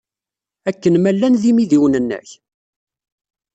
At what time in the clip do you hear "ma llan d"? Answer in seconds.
0.99-1.43